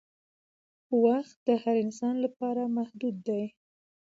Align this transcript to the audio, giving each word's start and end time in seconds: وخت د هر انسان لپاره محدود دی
وخت 1.03 1.37
د 1.47 1.49
هر 1.63 1.75
انسان 1.85 2.15
لپاره 2.25 2.63
محدود 2.77 3.15
دی 3.27 3.43